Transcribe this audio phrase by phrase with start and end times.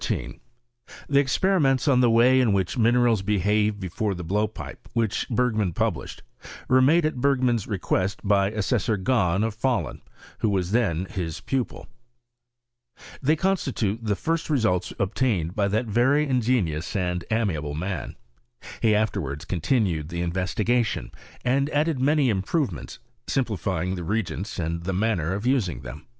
[0.01, 5.91] The experiments on the way in which minerals behave before the blowpipe, which Bergman pul>
[5.91, 6.03] ■ISTOKT or CBBMISTRT.
[6.03, 6.19] lished,
[6.69, 10.01] were made at Bergrman's request fay Assessor Gahn, of Pahlun.
[10.39, 11.85] who was then his pupil.
[13.21, 18.15] They constitute the first results obtained by that very ingenious and amiable man.
[18.81, 21.11] He afterwards coD' tiaued the investigation,
[21.45, 22.97] and added many improve ments,
[23.27, 26.07] simplifying the reagents and the manner of using them.